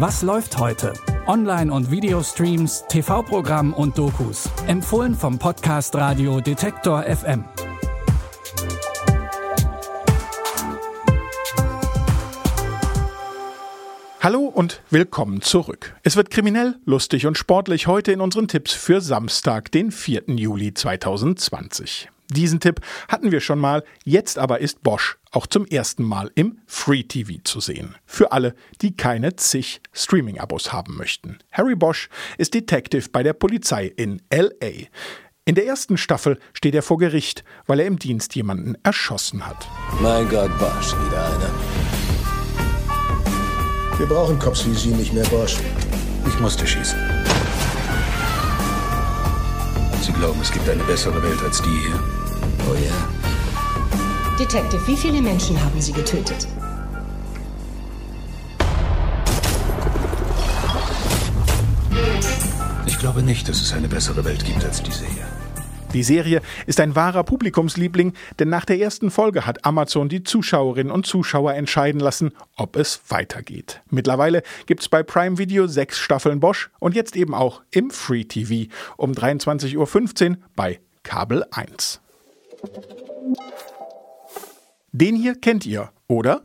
Was 0.00 0.22
läuft 0.22 0.58
heute? 0.58 0.92
Online- 1.26 1.72
und 1.72 1.90
Videostreams, 1.90 2.84
TV-Programm 2.88 3.74
und 3.74 3.98
Dokus. 3.98 4.48
Empfohlen 4.68 5.12
vom 5.12 5.40
Podcast 5.40 5.92
Radio 5.96 6.40
Detektor 6.40 7.02
FM. 7.02 7.44
Hallo 14.20 14.42
und 14.42 14.82
willkommen 14.90 15.42
zurück. 15.42 15.96
Es 16.04 16.14
wird 16.14 16.30
kriminell, 16.30 16.76
lustig 16.84 17.26
und 17.26 17.36
sportlich 17.36 17.88
heute 17.88 18.12
in 18.12 18.20
unseren 18.20 18.46
Tipps 18.46 18.74
für 18.74 19.00
Samstag, 19.00 19.72
den 19.72 19.90
4. 19.90 20.26
Juli 20.28 20.74
2020. 20.74 22.08
Diesen 22.30 22.60
Tipp 22.60 22.80
hatten 23.08 23.32
wir 23.32 23.40
schon 23.40 23.58
mal, 23.58 23.82
jetzt 24.04 24.38
aber 24.38 24.60
ist 24.60 24.82
Bosch 24.82 25.18
auch 25.30 25.46
zum 25.46 25.66
ersten 25.66 26.04
Mal 26.04 26.30
im 26.34 26.58
Free 26.66 27.02
TV 27.02 27.40
zu 27.42 27.60
sehen. 27.60 27.94
Für 28.04 28.32
alle, 28.32 28.54
die 28.82 28.96
keine 28.96 29.36
zig 29.36 29.80
Streaming-Abos 29.92 30.72
haben 30.72 30.96
möchten. 30.96 31.38
Harry 31.52 31.74
Bosch 31.74 32.08
ist 32.36 32.54
Detective 32.54 33.08
bei 33.10 33.22
der 33.22 33.32
Polizei 33.32 33.86
in 33.86 34.20
LA. 34.30 34.88
In 35.46 35.54
der 35.54 35.66
ersten 35.66 35.96
Staffel 35.96 36.38
steht 36.52 36.74
er 36.74 36.82
vor 36.82 36.98
Gericht, 36.98 37.44
weil 37.66 37.80
er 37.80 37.86
im 37.86 37.98
Dienst 37.98 38.34
jemanden 38.34 38.76
erschossen 38.82 39.46
hat. 39.46 39.66
Mein 40.02 40.28
Gott, 40.28 40.50
Bosch, 40.58 40.92
wieder 41.06 41.26
einer. 41.26 41.50
Wir 43.98 44.06
brauchen 44.06 44.38
Cops 44.38 44.66
wie 44.66 44.74
Sie 44.74 44.90
nicht 44.90 45.14
mehr, 45.14 45.24
Bosch. 45.24 45.56
Ich 46.26 46.38
musste 46.38 46.66
schießen. 46.66 47.27
Sie 50.08 50.14
glauben, 50.14 50.40
es 50.40 50.50
gibt 50.50 50.66
eine 50.66 50.82
bessere 50.84 51.22
Welt 51.22 51.38
als 51.42 51.60
die 51.60 51.68
hier? 51.68 52.00
Oh 52.66 52.74
ja. 52.74 54.38
Detective, 54.38 54.80
wie 54.86 54.96
viele 54.96 55.20
Menschen 55.20 55.62
haben 55.62 55.78
Sie 55.82 55.92
getötet? 55.92 56.48
Ich 62.86 62.98
glaube 62.98 63.22
nicht, 63.22 63.50
dass 63.50 63.60
es 63.60 63.74
eine 63.74 63.86
bessere 63.86 64.24
Welt 64.24 64.42
gibt 64.46 64.64
als 64.64 64.82
diese 64.82 65.04
hier. 65.04 65.26
Die 65.94 66.02
Serie 66.02 66.42
ist 66.66 66.80
ein 66.80 66.94
wahrer 66.94 67.24
Publikumsliebling, 67.24 68.12
denn 68.38 68.50
nach 68.50 68.66
der 68.66 68.78
ersten 68.78 69.10
Folge 69.10 69.46
hat 69.46 69.64
Amazon 69.64 70.08
die 70.10 70.22
Zuschauerinnen 70.22 70.92
und 70.92 71.06
Zuschauer 71.06 71.54
entscheiden 71.54 72.00
lassen, 72.00 72.32
ob 72.56 72.76
es 72.76 73.00
weitergeht. 73.08 73.80
Mittlerweile 73.88 74.42
gibt 74.66 74.82
es 74.82 74.88
bei 74.88 75.02
Prime 75.02 75.38
Video 75.38 75.66
sechs 75.66 75.98
Staffeln 75.98 76.40
Bosch 76.40 76.70
und 76.78 76.94
jetzt 76.94 77.16
eben 77.16 77.34
auch 77.34 77.62
im 77.70 77.90
Free 77.90 78.24
TV 78.24 78.70
um 78.98 79.12
23.15 79.12 80.30
Uhr 80.30 80.36
bei 80.54 80.78
Kabel 81.04 81.44
1. 81.50 82.00
Den 84.92 85.16
hier 85.16 85.36
kennt 85.36 85.64
ihr, 85.64 85.90
oder? 86.06 86.42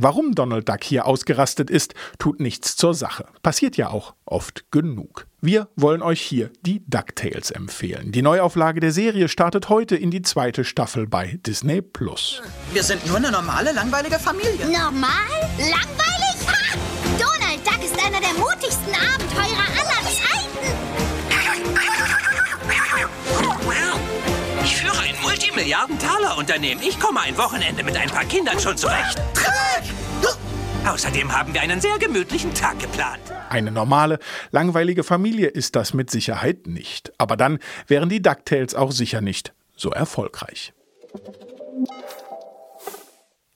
Warum 0.00 0.32
Donald 0.36 0.68
Duck 0.68 0.84
hier 0.84 1.06
ausgerastet 1.06 1.70
ist, 1.70 1.92
tut 2.20 2.38
nichts 2.38 2.76
zur 2.76 2.94
Sache. 2.94 3.26
Passiert 3.42 3.76
ja 3.76 3.90
auch 3.90 4.14
oft 4.26 4.70
genug. 4.70 5.26
Wir 5.40 5.66
wollen 5.74 6.02
euch 6.02 6.20
hier 6.20 6.50
die 6.62 6.84
DuckTales 6.86 7.50
empfehlen. 7.50 8.12
Die 8.12 8.22
Neuauflage 8.22 8.78
der 8.78 8.92
Serie 8.92 9.28
startet 9.28 9.68
heute 9.68 9.96
in 9.96 10.12
die 10.12 10.22
zweite 10.22 10.64
Staffel 10.64 11.08
bei 11.08 11.40
Disney 11.44 11.82
Plus. 11.82 12.40
Wir 12.72 12.84
sind 12.84 13.04
nur 13.08 13.16
eine 13.16 13.32
normale, 13.32 13.72
langweilige 13.72 14.20
Familie. 14.20 14.66
Normal? 14.66 15.10
Langweilig? 15.58 16.46
Ha! 16.46 16.78
Donald 17.18 17.66
Duck 17.66 17.84
ist 17.84 17.98
einer 18.04 18.20
der 18.20 18.34
mutigsten 18.34 18.94
Abenteurer 18.94 19.66
aller 19.80 20.02
Zeiten. 20.04 20.78
Ich 24.62 24.76
führe 24.76 24.98
ein 25.00 25.14
Multimilliarden-Taler-Unternehmen. 25.22 26.82
Ich 26.82 27.00
komme 27.00 27.20
ein 27.20 27.36
Wochenende 27.36 27.82
mit 27.82 27.96
ein 27.96 28.08
paar 28.10 28.24
Kindern 28.26 28.60
schon 28.60 28.76
zurecht. 28.76 29.20
Außerdem 30.88 31.36
haben 31.36 31.52
wir 31.52 31.60
einen 31.60 31.82
sehr 31.82 31.98
gemütlichen 31.98 32.54
Tag 32.54 32.78
geplant. 32.78 33.20
Eine 33.50 33.70
normale, 33.70 34.18
langweilige 34.52 35.04
Familie 35.04 35.48
ist 35.48 35.76
das 35.76 35.92
mit 35.92 36.10
Sicherheit 36.10 36.66
nicht. 36.66 37.12
Aber 37.18 37.36
dann 37.36 37.58
wären 37.86 38.08
die 38.08 38.22
DuckTales 38.22 38.74
auch 38.74 38.90
sicher 38.90 39.20
nicht 39.20 39.52
so 39.76 39.90
erfolgreich. 39.90 40.72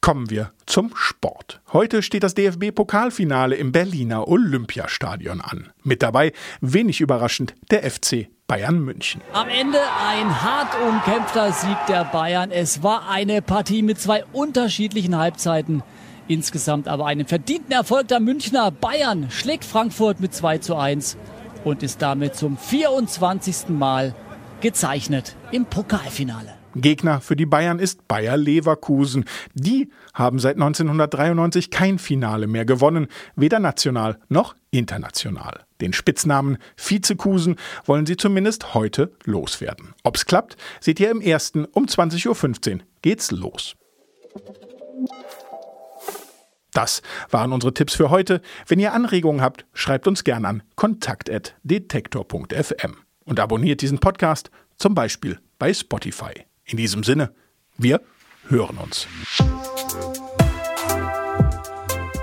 Kommen 0.02 0.28
wir 0.30 0.52
zum 0.66 0.92
Sport. 0.94 1.62
Heute 1.72 2.02
steht 2.02 2.22
das 2.22 2.34
DFB-Pokalfinale 2.34 3.54
im 3.54 3.72
Berliner 3.72 4.28
Olympiastadion 4.28 5.40
an. 5.40 5.72
Mit 5.82 6.02
dabei, 6.02 6.32
wenig 6.60 7.00
überraschend, 7.00 7.54
der 7.70 7.90
FC 7.90 8.28
Bayern 8.46 8.80
München. 8.80 9.22
Am 9.32 9.48
Ende 9.48 9.78
ein 10.06 10.42
hart 10.42 10.74
umkämpfter 10.86 11.52
Sieg 11.52 11.78
der 11.88 12.04
Bayern. 12.04 12.50
Es 12.50 12.82
war 12.82 13.08
eine 13.08 13.40
Partie 13.40 13.82
mit 13.82 13.98
zwei 14.00 14.24
unterschiedlichen 14.32 15.16
Halbzeiten. 15.16 15.82
Insgesamt 16.32 16.88
aber 16.88 17.04
einen 17.04 17.26
verdienten 17.26 17.72
Erfolg 17.72 18.08
der 18.08 18.18
Münchner. 18.18 18.70
Bayern 18.70 19.30
schlägt 19.30 19.66
Frankfurt 19.66 20.18
mit 20.18 20.32
2 20.32 20.58
zu 20.58 20.76
1 20.76 21.18
und 21.62 21.82
ist 21.82 22.00
damit 22.00 22.36
zum 22.36 22.56
24. 22.56 23.68
Mal 23.68 24.14
gezeichnet 24.62 25.36
im 25.50 25.66
Pokalfinale. 25.66 26.54
Gegner 26.74 27.20
für 27.20 27.36
die 27.36 27.44
Bayern 27.44 27.78
ist 27.78 28.08
Bayer 28.08 28.38
Leverkusen. 28.38 29.26
Die 29.52 29.90
haben 30.14 30.38
seit 30.38 30.54
1993 30.54 31.70
kein 31.70 31.98
Finale 31.98 32.46
mehr 32.46 32.64
gewonnen, 32.64 33.08
weder 33.36 33.58
national 33.58 34.18
noch 34.30 34.54
international. 34.70 35.66
Den 35.82 35.92
Spitznamen 35.92 36.56
Vizekusen 36.78 37.56
wollen 37.84 38.06
sie 38.06 38.16
zumindest 38.16 38.72
heute 38.72 39.12
loswerden. 39.24 39.92
Ob's 40.02 40.24
klappt, 40.24 40.56
seht 40.80 40.98
ihr 40.98 41.10
im 41.10 41.20
ersten 41.20 41.66
um 41.66 41.84
20.15 41.84 42.72
Uhr 42.72 42.80
geht's 43.02 43.30
los. 43.32 43.76
Das 46.82 47.00
waren 47.30 47.52
unsere 47.52 47.72
Tipps 47.72 47.94
für 47.94 48.10
heute. 48.10 48.42
Wenn 48.66 48.80
ihr 48.80 48.92
Anregungen 48.92 49.40
habt, 49.40 49.64
schreibt 49.72 50.08
uns 50.08 50.24
gern 50.24 50.44
an 50.44 50.64
kontakt.detektor.fm 50.74 52.96
und 53.24 53.38
abonniert 53.38 53.82
diesen 53.82 54.00
Podcast 54.00 54.50
zum 54.78 54.96
Beispiel 54.96 55.38
bei 55.60 55.72
Spotify. 55.72 56.32
In 56.64 56.76
diesem 56.76 57.04
Sinne, 57.04 57.32
wir 57.78 58.00
hören 58.48 58.78
uns. 58.78 59.06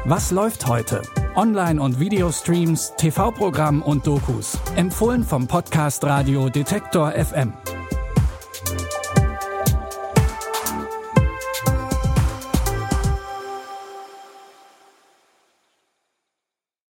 Was 0.03 0.31
läuft 0.31 0.67
heute? 0.67 1.03
Online- 1.35 1.81
und 1.81 2.01
Videostreams, 2.01 2.91
TV-Programm 2.97 3.81
und 3.81 4.05
Dokus. 4.05 4.59
Empfohlen 4.75 5.23
vom 5.23 5.47
Podcast 5.47 6.03
Radio 6.03 6.49
Detektor 6.49 7.13
FM. 7.13 7.53